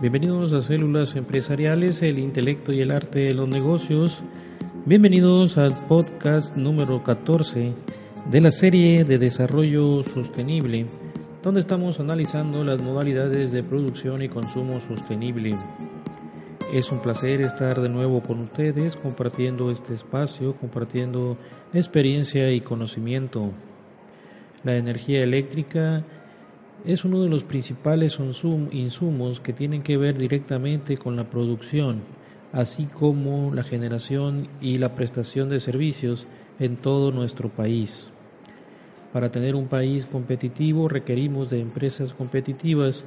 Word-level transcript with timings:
Bienvenidos 0.00 0.54
a 0.54 0.62
Células 0.62 1.14
Empresariales, 1.14 2.00
el 2.00 2.18
intelecto 2.18 2.72
y 2.72 2.80
el 2.80 2.90
arte 2.90 3.18
de 3.18 3.34
los 3.34 3.46
negocios. 3.46 4.22
Bienvenidos 4.86 5.58
al 5.58 5.74
podcast 5.88 6.56
número 6.56 7.04
14 7.04 7.74
de 8.30 8.40
la 8.40 8.50
serie 8.50 9.04
de 9.04 9.18
desarrollo 9.18 10.02
sostenible, 10.02 10.86
donde 11.42 11.60
estamos 11.60 12.00
analizando 12.00 12.64
las 12.64 12.80
modalidades 12.80 13.52
de 13.52 13.62
producción 13.62 14.22
y 14.22 14.30
consumo 14.30 14.80
sostenible. 14.80 15.50
Es 16.72 16.90
un 16.90 17.02
placer 17.02 17.42
estar 17.42 17.78
de 17.82 17.90
nuevo 17.90 18.22
con 18.22 18.40
ustedes 18.40 18.96
compartiendo 18.96 19.70
este 19.70 19.92
espacio, 19.92 20.56
compartiendo 20.56 21.36
experiencia 21.74 22.50
y 22.50 22.62
conocimiento. 22.62 23.52
La 24.64 24.76
energía 24.76 25.22
eléctrica 25.22 26.06
es 26.84 27.04
uno 27.04 27.22
de 27.22 27.28
los 27.28 27.44
principales 27.44 28.18
insumos 28.72 29.40
que 29.40 29.52
tienen 29.52 29.82
que 29.82 29.96
ver 29.96 30.16
directamente 30.16 30.96
con 30.96 31.16
la 31.16 31.28
producción, 31.28 32.00
así 32.52 32.86
como 32.86 33.54
la 33.54 33.62
generación 33.62 34.48
y 34.60 34.78
la 34.78 34.94
prestación 34.94 35.48
de 35.48 35.60
servicios 35.60 36.26
en 36.58 36.76
todo 36.76 37.12
nuestro 37.12 37.48
país. 37.48 38.08
Para 39.12 39.30
tener 39.30 39.56
un 39.56 39.66
país 39.66 40.06
competitivo 40.06 40.88
requerimos 40.88 41.50
de 41.50 41.60
empresas 41.60 42.12
competitivas 42.12 43.04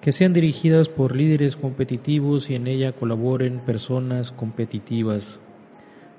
que 0.00 0.12
sean 0.12 0.32
dirigidas 0.32 0.88
por 0.88 1.14
líderes 1.14 1.56
competitivos 1.56 2.48
y 2.48 2.54
en 2.54 2.66
ella 2.66 2.92
colaboren 2.92 3.60
personas 3.60 4.32
competitivas. 4.32 5.38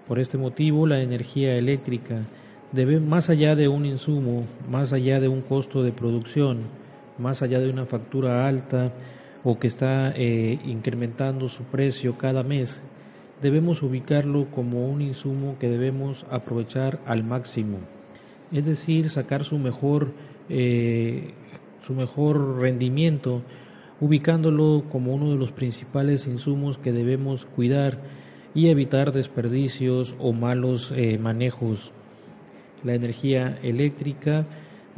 Por 0.07 0.19
este 0.19 0.37
motivo, 0.37 0.85
la 0.85 1.01
energía 1.01 1.55
eléctrica 1.55 2.25
debe, 2.73 2.99
más 2.99 3.29
allá 3.29 3.55
de 3.55 3.69
un 3.69 3.85
insumo, 3.85 4.45
más 4.69 4.93
allá 4.93 5.19
de 5.19 5.29
un 5.29 5.41
costo 5.41 5.81
de 5.83 5.91
producción, 5.91 6.59
más 7.17 7.41
allá 7.41 7.59
de 7.59 7.69
una 7.69 7.85
factura 7.85 8.47
alta 8.47 8.91
o 9.43 9.59
que 9.59 9.67
está 9.67 10.13
eh, 10.15 10.59
incrementando 10.65 11.49
su 11.49 11.63
precio 11.63 12.17
cada 12.17 12.43
mes, 12.43 12.79
debemos 13.41 13.81
ubicarlo 13.81 14.45
como 14.51 14.85
un 14.85 15.01
insumo 15.01 15.57
que 15.59 15.69
debemos 15.69 16.25
aprovechar 16.29 16.99
al 17.05 17.23
máximo, 17.23 17.79
es 18.51 18.65
decir, 18.65 19.09
sacar 19.09 19.43
su 19.43 19.57
mejor, 19.57 20.11
eh, 20.49 21.33
su 21.85 21.93
mejor 21.93 22.59
rendimiento, 22.59 23.41
ubicándolo 23.99 24.83
como 24.91 25.13
uno 25.13 25.31
de 25.31 25.37
los 25.37 25.51
principales 25.51 26.27
insumos 26.27 26.77
que 26.77 26.91
debemos 26.91 27.45
cuidar 27.45 27.99
y 28.53 28.69
evitar 28.69 29.11
desperdicios 29.11 30.15
o 30.19 30.33
malos 30.33 30.91
eh, 30.95 31.17
manejos. 31.17 31.91
La 32.83 32.95
energía 32.95 33.59
eléctrica 33.61 34.45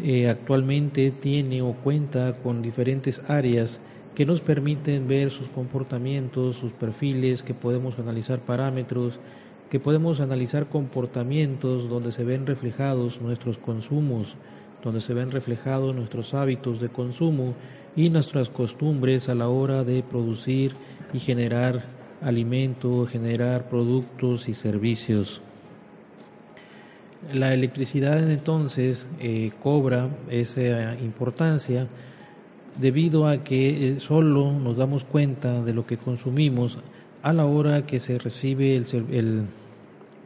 eh, 0.02 0.30
actualmente 0.30 1.12
tiene 1.12 1.62
o 1.62 1.74
cuenta 1.74 2.34
con 2.42 2.62
diferentes 2.62 3.22
áreas 3.28 3.80
que 4.16 4.26
nos 4.26 4.42
permiten 4.42 5.08
ver 5.08 5.32
sus 5.32 5.48
comportamientos, 5.50 6.56
sus 6.58 6.72
perfiles, 6.72 7.44
que 7.44 7.54
podemos 7.54 8.00
analizar 8.00 8.40
parámetros, 8.40 9.20
que 9.70 9.80
podemos 9.80 10.20
analizar 10.20 10.68
comportamientos 10.68 11.90
donde 11.90 12.12
se 12.12 12.24
ven 12.24 12.46
reflejados 12.46 13.22
nuestros 13.22 13.58
consumos, 13.58 14.36
donde 14.84 15.02
se 15.02 15.14
ven 15.14 15.32
reflejados 15.32 15.96
nuestros 15.96 16.34
hábitos 16.34 16.80
de 16.80 16.90
consumo 16.90 17.56
y 17.96 18.10
nuestras 18.10 18.50
costumbres 18.50 19.30
a 19.30 19.36
la 19.36 19.50
hora 19.50 19.84
de 19.84 20.04
producir 20.04 20.74
y 21.14 21.20
generar 21.20 21.84
alimento, 22.22 23.06
generar 23.08 23.68
productos 23.70 24.48
y 24.48 24.54
servicios. 24.54 25.42
La 27.32 27.54
electricidad 27.54 28.30
entonces 28.30 29.08
eh, 29.20 29.52
cobra 29.62 30.10
esa 30.30 30.96
importancia 30.96 31.88
debido 32.80 33.28
a 33.28 33.44
que 33.44 33.88
eh, 33.88 34.00
solo 34.00 34.52
nos 34.52 34.78
damos 34.78 35.04
cuenta 35.04 35.62
de 35.64 35.74
lo 35.74 35.86
que 35.86 35.98
consumimos 35.98 36.80
a 37.22 37.32
la 37.34 37.46
hora 37.46 37.86
que 37.86 38.00
se 38.00 38.18
recibe 38.20 38.82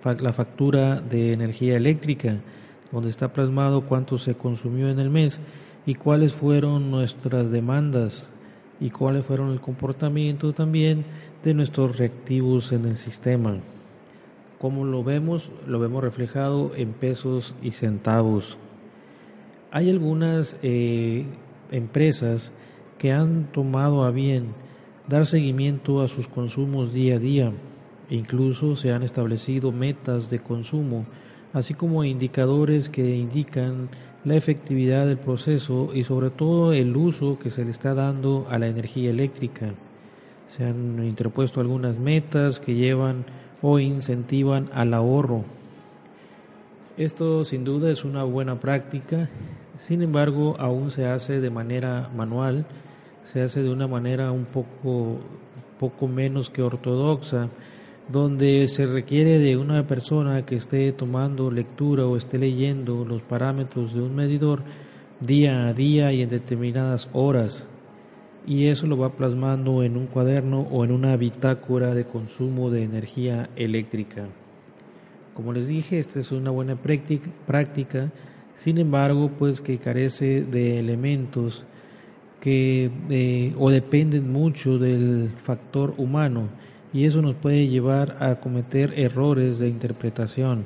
la 0.04 0.34
factura 0.34 1.00
de 1.00 1.34
energía 1.34 1.78
eléctrica, 1.78 2.38
donde 2.92 3.10
está 3.10 3.32
plasmado 3.32 3.82
cuánto 3.82 4.18
se 4.18 4.34
consumió 4.34 4.90
en 4.90 5.00
el 5.00 5.10
mes 5.10 5.40
y 5.86 5.96
cuáles 5.96 6.34
fueron 6.34 6.90
nuestras 6.90 7.52
demandas 7.52 8.28
y 8.80 8.90
cuáles 8.90 9.26
fueron 9.26 9.52
el 9.52 9.62
comportamiento 9.62 10.54
también 10.54 11.06
de 11.44 11.54
nuestros 11.54 11.98
reactivos 11.98 12.72
en 12.72 12.86
el 12.86 12.98
sistema. 12.98 13.58
Como 14.60 14.86
lo 14.86 15.04
vemos, 15.04 15.52
lo 15.68 15.80
vemos 15.80 16.04
reflejado 16.04 16.72
en 16.76 16.94
pesos 16.94 17.54
y 17.62 17.72
centavos. 17.72 18.58
Hay 19.72 19.90
algunas 19.90 20.56
eh, 20.64 21.26
empresas 21.72 22.52
que 22.98 23.12
han 23.12 23.52
tomado 23.52 24.04
a 24.04 24.12
bien 24.12 24.48
dar 25.08 25.26
seguimiento 25.26 26.02
a 26.02 26.08
sus 26.08 26.28
consumos 26.28 26.94
día 26.94 27.16
a 27.16 27.20
día. 27.20 27.54
Incluso 28.10 28.76
se 28.76 28.92
han 28.92 29.04
establecido 29.04 29.72
metas 29.72 30.30
de 30.30 30.40
consumo, 30.40 31.06
así 31.54 31.74
como 31.74 32.04
indicadores 32.04 32.90
que 32.90 33.16
indican 33.16 33.90
la 34.24 34.36
efectividad 34.36 35.06
del 35.06 35.18
proceso 35.18 35.90
y 35.94 36.04
sobre 36.04 36.30
todo 36.30 36.74
el 36.74 36.96
uso 36.96 37.38
que 37.40 37.50
se 37.50 37.64
le 37.64 37.72
está 37.72 37.94
dando 37.94 38.46
a 38.50 38.60
la 38.60 38.68
energía 38.68 39.10
eléctrica. 39.10 39.74
Se 40.50 40.66
han 40.66 41.04
interpuesto 41.04 41.62
algunas 41.62 42.00
metas 42.00 42.60
que 42.60 42.76
llevan 42.76 43.26
o 43.62 43.80
incentivan 43.80 44.70
al 44.74 44.94
ahorro. 44.94 45.44
Esto 46.98 47.46
sin 47.46 47.64
duda 47.64 47.92
es 47.92 48.04
una 48.04 48.24
buena 48.24 48.60
práctica, 48.60 49.30
sin 49.80 50.02
embargo 50.02 50.56
aún 50.60 50.92
se 50.92 51.06
hace 51.06 51.40
de 51.40 51.50
manera 51.50 52.10
manual, 52.16 52.66
se 53.32 53.42
hace 53.42 53.62
de 53.62 53.70
una 53.70 53.88
manera 53.88 54.32
un 54.32 54.46
poco, 54.46 55.20
poco 55.80 56.08
menos 56.08 56.50
que 56.50 56.64
ortodoxa, 56.64 57.50
donde 58.08 58.68
se 58.70 58.88
requiere 58.88 59.38
de 59.38 59.58
una 59.58 59.86
persona 59.86 60.46
que 60.46 60.56
esté 60.56 60.92
tomando 60.92 61.52
lectura 61.52 62.06
o 62.06 62.18
esté 62.18 62.38
leyendo 62.38 63.06
los 63.06 63.22
parámetros 63.22 63.94
de 63.94 64.02
un 64.02 64.16
medidor 64.16 64.62
día 65.20 65.68
a 65.68 65.74
día 65.74 66.14
y 66.14 66.22
en 66.22 66.30
determinadas 66.30 67.10
horas 67.14 67.66
y 68.48 68.68
eso 68.68 68.88
lo 68.88 68.98
va 68.98 69.10
plasmando 69.10 69.84
en 69.84 69.98
un 69.98 70.08
cuaderno 70.08 70.62
o 70.72 70.86
en 70.86 70.92
una 70.92 71.18
bitácora 71.18 71.94
de 71.94 72.06
consumo 72.06 72.70
de 72.70 72.84
energía 72.84 73.50
eléctrica. 73.58 74.26
Como 75.36 75.52
les 75.52 75.68
dije, 75.68 76.00
esta 76.00 76.22
es 76.22 76.32
una 76.32 76.50
buena 76.50 76.78
práctica, 76.78 78.10
sin 78.58 78.78
embargo, 78.78 79.30
pues 79.38 79.60
que 79.60 79.78
carece 79.78 80.44
de 80.44 80.80
elementos 80.80 81.66
que 82.40 82.90
eh, 83.10 83.54
o 83.60 83.70
dependen 83.70 84.32
mucho 84.32 84.80
del 84.80 85.30
factor 85.44 85.94
humano 85.98 86.48
y 86.94 87.06
eso 87.06 87.22
nos 87.22 87.36
puede 87.36 87.68
llevar 87.68 88.18
a 88.22 88.40
cometer 88.40 88.94
errores 88.98 89.60
de 89.60 89.68
interpretación. 89.68 90.64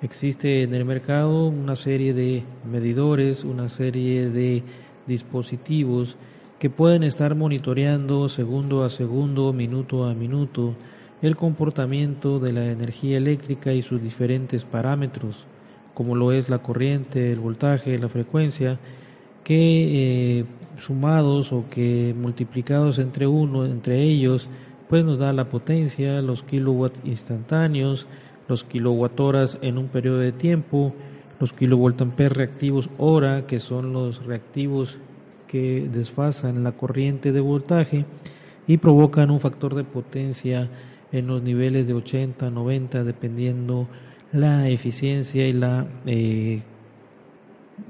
Existe 0.00 0.62
en 0.62 0.74
el 0.74 0.84
mercado 0.84 1.48
una 1.48 1.74
serie 1.74 2.14
de 2.14 2.44
medidores, 2.70 3.42
una 3.42 3.68
serie 3.68 4.30
de 4.30 4.62
dispositivos 5.08 6.16
que 6.58 6.70
pueden 6.70 7.04
estar 7.04 7.34
monitoreando 7.34 8.28
segundo 8.28 8.82
a 8.82 8.90
segundo, 8.90 9.52
minuto 9.52 10.06
a 10.06 10.14
minuto, 10.14 10.74
el 11.22 11.36
comportamiento 11.36 12.40
de 12.40 12.52
la 12.52 12.66
energía 12.66 13.16
eléctrica 13.16 13.72
y 13.72 13.82
sus 13.82 14.02
diferentes 14.02 14.64
parámetros, 14.64 15.36
como 15.94 16.14
lo 16.14 16.32
es 16.32 16.48
la 16.48 16.58
corriente, 16.58 17.32
el 17.32 17.40
voltaje, 17.40 17.98
la 17.98 18.08
frecuencia, 18.08 18.78
que 19.44 20.38
eh, 20.40 20.44
sumados 20.80 21.52
o 21.52 21.64
que 21.70 22.14
multiplicados 22.16 22.98
entre 22.98 23.26
uno, 23.26 23.64
entre 23.64 24.02
ellos, 24.02 24.48
pues 24.88 25.04
nos 25.04 25.18
da 25.18 25.32
la 25.32 25.44
potencia, 25.44 26.22
los 26.22 26.42
kilowatts 26.42 27.00
instantáneos, 27.04 28.06
los 28.48 28.64
kilowatt 28.64 29.18
horas 29.20 29.58
en 29.60 29.78
un 29.78 29.88
periodo 29.88 30.18
de 30.18 30.32
tiempo, 30.32 30.94
los 31.40 31.52
kilovoltamperes 31.52 32.36
reactivos 32.36 32.88
hora, 32.98 33.46
que 33.46 33.60
son 33.60 33.92
los 33.92 34.24
reactivos 34.24 34.98
que 35.48 35.88
desfasan 35.92 36.62
la 36.62 36.72
corriente 36.72 37.32
de 37.32 37.40
voltaje 37.40 38.04
y 38.66 38.76
provocan 38.76 39.30
un 39.30 39.40
factor 39.40 39.74
de 39.74 39.82
potencia 39.82 40.68
en 41.10 41.26
los 41.26 41.42
niveles 41.42 41.86
de 41.86 41.94
80, 41.94 42.50
90, 42.50 43.02
dependiendo 43.02 43.88
la 44.32 44.68
eficiencia 44.68 45.48
y 45.48 45.52
la, 45.52 45.86
eh, 46.06 46.62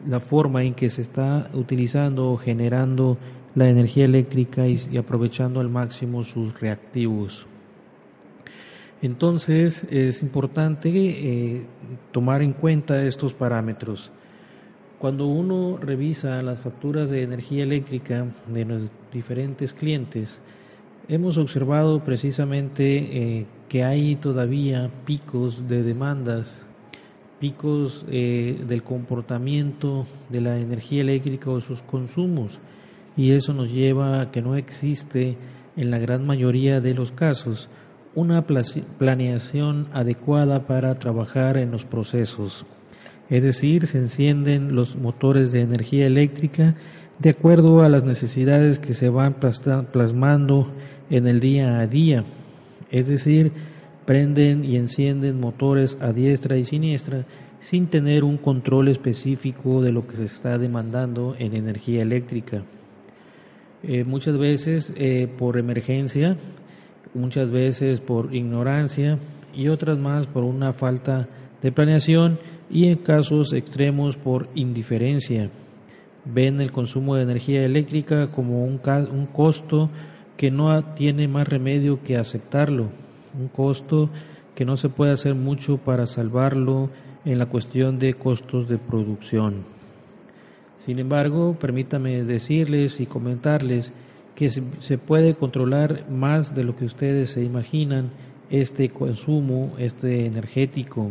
la 0.07 0.21
forma 0.21 0.63
en 0.63 0.75
que 0.75 0.89
se 0.89 1.03
está 1.03 1.51
utilizando 1.53 2.31
o 2.31 2.37
generando 2.37 3.19
la 3.55 3.69
energía 3.69 4.05
eléctrica 4.05 4.67
y, 4.67 4.97
aprovechando 4.97 5.61
al 5.61 5.69
máximo 5.69 6.23
sus 6.23 6.59
reactivos. 6.61 7.47
Entonces 9.03 9.85
es 9.91 10.23
importante 10.23 10.91
eh, 10.91 11.67
tomar 12.13 12.43
en 12.43 12.53
cuenta 12.53 13.05
estos 13.05 13.35
parámetros. 13.35 14.13
Cuando 14.99 15.29
uno 15.29 15.79
revisa 15.81 16.43
las 16.43 16.59
facturas 16.59 17.09
de 17.09 17.23
energía 17.23 17.63
eléctrica 17.63 18.27
de 18.49 18.65
los 18.65 18.91
diferentes 19.13 19.73
clientes, 19.73 20.41
hemos 21.09 21.39
observado 21.39 22.03
precisamente 22.03 22.97
eh, 22.97 23.47
que 23.69 23.85
hay 23.85 24.17
todavía 24.17 24.91
picos 25.05 25.69
de 25.69 25.85
demandas, 25.85 26.53
picos 27.39 28.05
eh, 28.09 28.61
del 28.67 28.83
comportamiento 28.83 30.05
de 30.31 30.41
la 30.41 30.59
energía 30.59 31.03
eléctrica 31.03 31.49
o 31.51 31.61
sus 31.61 31.83
consumos. 31.83 32.59
y 33.17 33.33
eso 33.33 33.53
nos 33.53 33.71
lleva 33.73 34.21
a 34.21 34.31
que 34.31 34.43
no 34.43 34.55
existe 34.55 35.37
en 35.77 35.91
la 35.91 35.99
gran 35.99 36.25
mayoría 36.25 36.81
de 36.81 36.95
los 36.95 37.11
casos 37.11 37.69
una 38.15 38.47
planeación 38.47 39.89
adecuada 39.93 40.67
para 40.67 40.99
trabajar 40.99 41.57
en 41.57 41.71
los 41.71 41.85
procesos. 41.85 42.65
Es 43.31 43.43
decir, 43.43 43.87
se 43.87 43.99
encienden 43.99 44.75
los 44.75 44.97
motores 44.97 45.53
de 45.53 45.61
energía 45.61 46.07
eléctrica 46.07 46.77
de 47.19 47.31
acuerdo 47.31 47.83
a 47.83 47.89
las 47.89 48.05
necesidades 48.05 48.79
que 48.79 48.95
se 48.95 49.09
van 49.11 49.35
plasmando 49.35 50.69
en 51.11 51.27
el 51.27 51.41
día 51.41 51.81
a 51.81 51.87
día. 51.87 52.25
Es 52.91 53.07
decir, 53.07 53.53
prenden 54.07 54.65
y 54.65 54.77
encienden 54.77 55.41
motores 55.41 55.97
a 56.01 56.13
diestra 56.13 56.57
y 56.57 56.65
siniestra 56.65 57.25
sin 57.61 57.89
tener 57.89 58.25
un 58.25 58.39
control 58.39 58.89
específico 58.89 59.83
de 59.83 59.93
lo 59.93 60.07
que 60.07 60.17
se 60.17 60.25
está 60.25 60.57
demandando 60.57 61.35
en 61.39 61.55
energía 61.55 62.03
eléctrica. 62.03 62.63
Eh, 63.83 64.05
muchas 64.05 64.39
veces 64.39 64.93
eh, 64.97 65.29
por 65.39 65.59
emergencia, 65.59 66.37
muchas 67.15 67.51
veces 67.51 68.01
por 68.01 68.35
ignorancia 68.35 69.19
y 69.55 69.69
otras 69.69 69.99
más 69.99 70.27
por 70.27 70.45
una 70.45 70.73
falta 70.73 71.29
de 71.63 71.73
planeación 71.73 72.39
y 72.71 72.89
en 72.89 72.97
casos 72.97 73.53
extremos 73.53 74.17
por 74.17 74.49
indiferencia 74.55 75.51
ven 76.25 76.61
el 76.61 76.73
consumo 76.73 77.17
de 77.17 77.23
energía 77.23 77.65
eléctrica 77.65 78.29
como 78.29 78.65
un, 78.65 78.81
un 79.13 79.27
costo 79.27 79.91
que 80.37 80.51
no 80.51 80.83
tiene 80.95 81.27
más 81.29 81.49
remedio 81.49 82.03
que 82.03 82.17
aceptarlo, 82.17 82.89
un 83.39 83.49
costo 83.49 84.11
que 84.55 84.65
no 84.65 84.77
se 84.77 84.89
puede 84.89 85.13
hacer 85.13 85.35
mucho 85.35 85.79
para 85.79 86.07
salvarlo 86.07 86.91
en 87.25 87.39
la 87.39 87.47
cuestión 87.47 87.99
de 87.99 88.15
costos 88.15 88.69
de 88.69 88.79
producción. 88.79 89.65
Sin 90.85 90.99
embargo, 90.99 91.57
permítame 91.61 92.23
decirles 92.25 93.01
y 93.01 93.07
comentarles 93.07 93.93
que 94.35 94.51
se 94.51 94.99
puede 94.99 95.35
controlar 95.35 96.09
más 96.09 96.55
de 96.55 96.65
lo 96.65 96.77
que 96.77 96.85
ustedes 96.85 97.31
se 97.31 97.43
imaginan 97.43 98.11
este 98.51 98.89
consumo, 98.89 99.75
este 99.79 100.27
energético. 100.27 101.11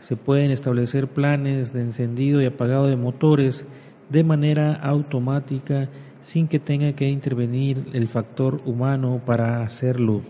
Se 0.00 0.16
pueden 0.16 0.50
establecer 0.50 1.08
planes 1.08 1.72
de 1.72 1.82
encendido 1.82 2.40
y 2.40 2.46
apagado 2.46 2.86
de 2.86 2.96
motores 2.96 3.64
de 4.08 4.24
manera 4.24 4.74
automática 4.74 5.88
sin 6.24 6.48
que 6.48 6.58
tenga 6.58 6.92
que 6.92 7.08
intervenir 7.08 7.86
el 7.92 8.08
factor 8.08 8.60
humano 8.64 9.20
para 9.24 9.62
hacerlo. 9.62 10.22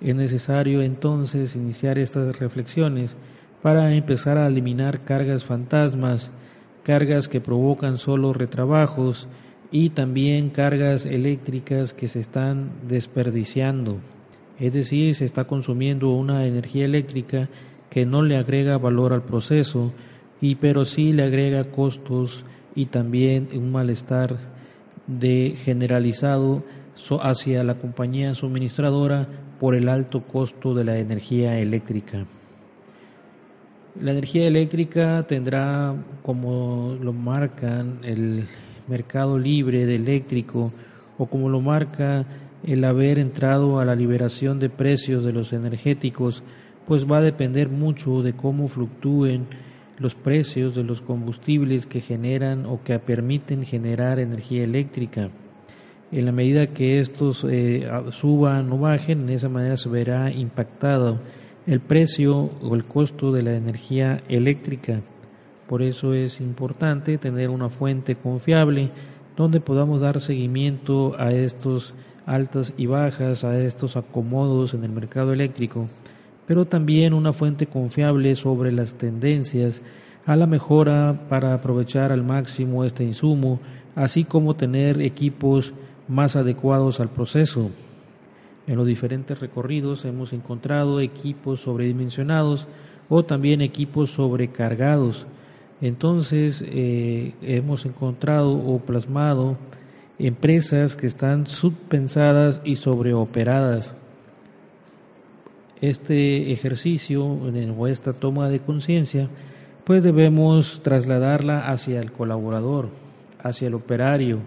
Es 0.00 0.14
necesario 0.14 0.82
entonces 0.82 1.56
iniciar 1.56 1.98
estas 1.98 2.38
reflexiones 2.38 3.16
para 3.62 3.94
empezar 3.94 4.36
a 4.36 4.46
eliminar 4.46 5.00
cargas 5.04 5.44
fantasmas, 5.44 6.30
cargas 6.82 7.28
que 7.28 7.40
provocan 7.40 7.96
solo 7.96 8.32
retrabajos 8.32 9.28
y 9.70 9.90
también 9.90 10.50
cargas 10.50 11.06
eléctricas 11.06 11.94
que 11.94 12.08
se 12.08 12.20
están 12.20 12.70
desperdiciando. 12.86 13.98
Es 14.60 14.74
decir, 14.74 15.14
se 15.14 15.24
está 15.24 15.44
consumiendo 15.44 16.10
una 16.10 16.46
energía 16.46 16.84
eléctrica 16.84 17.48
que 17.94 18.04
no 18.04 18.22
le 18.22 18.36
agrega 18.36 18.76
valor 18.76 19.12
al 19.12 19.22
proceso, 19.22 19.92
y 20.40 20.56
pero 20.56 20.84
sí 20.84 21.12
le 21.12 21.22
agrega 21.22 21.70
costos 21.70 22.44
y 22.74 22.86
también 22.86 23.48
un 23.54 23.70
malestar 23.70 24.36
de 25.06 25.54
generalizado 25.64 26.64
hacia 27.22 27.62
la 27.62 27.76
compañía 27.76 28.34
suministradora 28.34 29.28
por 29.60 29.76
el 29.76 29.88
alto 29.88 30.24
costo 30.24 30.74
de 30.74 30.82
la 30.82 30.98
energía 30.98 31.60
eléctrica. 31.60 32.26
La 34.00 34.10
energía 34.10 34.48
eléctrica 34.48 35.24
tendrá, 35.28 35.94
como 36.22 36.98
lo 37.00 37.12
marcan 37.12 38.00
el 38.02 38.48
mercado 38.88 39.38
libre 39.38 39.86
de 39.86 39.94
eléctrico 39.94 40.72
o 41.16 41.26
como 41.26 41.48
lo 41.48 41.60
marca 41.60 42.26
el 42.64 42.84
haber 42.84 43.20
entrado 43.20 43.78
a 43.78 43.84
la 43.84 43.94
liberación 43.94 44.58
de 44.58 44.68
precios 44.68 45.24
de 45.24 45.32
los 45.32 45.52
energéticos, 45.52 46.42
pues 46.86 47.10
va 47.10 47.18
a 47.18 47.22
depender 47.22 47.68
mucho 47.68 48.22
de 48.22 48.34
cómo 48.34 48.68
fluctúen 48.68 49.46
los 49.98 50.14
precios 50.14 50.74
de 50.74 50.82
los 50.82 51.00
combustibles 51.00 51.86
que 51.86 52.00
generan 52.00 52.66
o 52.66 52.82
que 52.82 52.98
permiten 52.98 53.64
generar 53.64 54.18
energía 54.18 54.64
eléctrica. 54.64 55.30
En 56.10 56.26
la 56.26 56.32
medida 56.32 56.66
que 56.68 57.00
estos 57.00 57.44
eh, 57.48 57.88
suban 58.10 58.70
o 58.72 58.78
bajen, 58.78 59.22
en 59.22 59.30
esa 59.30 59.48
manera 59.48 59.76
se 59.76 59.88
verá 59.88 60.30
impactado 60.30 61.20
el 61.66 61.80
precio 61.80 62.50
o 62.62 62.74
el 62.74 62.84
costo 62.84 63.32
de 63.32 63.42
la 63.42 63.54
energía 63.54 64.22
eléctrica. 64.28 65.00
Por 65.68 65.82
eso 65.82 66.12
es 66.12 66.40
importante 66.40 67.16
tener 67.16 67.48
una 67.48 67.70
fuente 67.70 68.16
confiable 68.16 68.90
donde 69.36 69.60
podamos 69.60 70.00
dar 70.00 70.20
seguimiento 70.20 71.14
a 71.18 71.32
estos 71.32 71.94
altas 72.26 72.74
y 72.76 72.86
bajas, 72.86 73.44
a 73.44 73.58
estos 73.58 73.96
acomodos 73.96 74.74
en 74.74 74.84
el 74.84 74.92
mercado 74.92 75.32
eléctrico 75.32 75.88
pero 76.46 76.66
también 76.66 77.14
una 77.14 77.32
fuente 77.32 77.66
confiable 77.66 78.34
sobre 78.34 78.72
las 78.72 78.94
tendencias 78.94 79.82
a 80.26 80.36
la 80.36 80.46
mejora 80.46 81.26
para 81.28 81.54
aprovechar 81.54 82.12
al 82.12 82.22
máximo 82.22 82.84
este 82.84 83.04
insumo, 83.04 83.60
así 83.94 84.24
como 84.24 84.54
tener 84.54 85.00
equipos 85.00 85.72
más 86.08 86.36
adecuados 86.36 87.00
al 87.00 87.08
proceso. 87.08 87.70
En 88.66 88.76
los 88.76 88.86
diferentes 88.86 89.40
recorridos 89.40 90.04
hemos 90.04 90.32
encontrado 90.32 91.00
equipos 91.00 91.60
sobredimensionados 91.60 92.66
o 93.08 93.22
también 93.22 93.60
equipos 93.60 94.10
sobrecargados. 94.10 95.26
Entonces 95.82 96.64
eh, 96.66 97.34
hemos 97.42 97.84
encontrado 97.84 98.56
o 98.56 98.78
plasmado 98.78 99.58
empresas 100.18 100.96
que 100.96 101.06
están 101.06 101.46
subpensadas 101.46 102.62
y 102.64 102.76
sobreoperadas 102.76 103.94
este 105.80 106.52
ejercicio 106.52 107.24
o 107.24 107.86
esta 107.86 108.12
toma 108.12 108.48
de 108.48 108.60
conciencia, 108.60 109.28
pues 109.84 110.02
debemos 110.02 110.80
trasladarla 110.82 111.68
hacia 111.68 112.00
el 112.00 112.12
colaborador, 112.12 112.88
hacia 113.42 113.68
el 113.68 113.74
operario, 113.74 114.38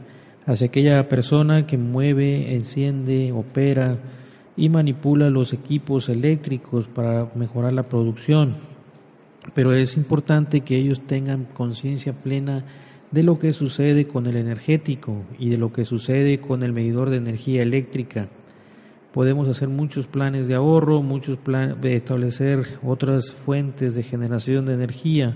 hacia 0.46 0.68
aquella 0.68 1.08
persona 1.10 1.68
que 1.68 1.78
mueve, 1.78 2.56
enciende, 2.56 3.32
opera 3.32 3.98
y 4.56 4.70
manipula 4.70 5.30
los 5.30 5.54
equipos 5.54 6.10
eléctricos 6.10 6.88
para 6.88 7.28
mejorar 7.36 7.74
la 7.74 7.84
producción. 7.84 8.56
Pero 9.54 9.74
es 9.74 9.96
importante 9.96 10.62
que 10.62 10.78
ellos 10.78 11.02
tengan 11.02 11.46
conciencia 11.46 12.14
plena 12.14 12.66
de 13.12 13.24
lo 13.24 13.40
que 13.40 13.54
sucede 13.54 14.08
con 14.08 14.26
el 14.26 14.36
energético 14.36 15.24
y 15.38 15.50
de 15.50 15.58
lo 15.58 15.72
que 15.72 15.86
sucede 15.86 16.40
con 16.40 16.64
el 16.64 16.74
medidor 16.74 17.10
de 17.10 17.18
energía 17.18 17.62
eléctrica 17.62 18.28
podemos 19.18 19.48
hacer 19.48 19.68
muchos 19.68 20.06
planes 20.06 20.48
de 20.48 20.54
ahorro, 20.54 21.02
muchos 21.02 21.40
planes, 21.40 21.76
establecer 21.86 22.78
otras 22.84 23.34
fuentes 23.34 23.96
de 23.96 24.04
generación 24.04 24.68
de 24.68 24.76
energía, 24.76 25.36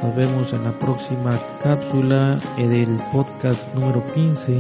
Nos 0.01 0.15
vemos 0.15 0.53
en 0.53 0.63
la 0.63 0.71
próxima 0.71 1.37
cápsula 1.61 2.39
del 2.57 2.97
podcast 3.11 3.61
número 3.75 4.01
15 4.13 4.57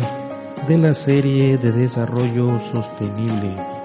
de 0.67 0.77
la 0.77 0.93
serie 0.93 1.57
de 1.57 1.71
desarrollo 1.71 2.59
sostenible. 2.73 3.78